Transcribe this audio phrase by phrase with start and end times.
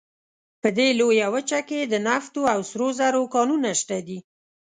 [0.61, 4.19] په دې لویه وچه کې د نفتو او سرو زرو کانونه شته دي.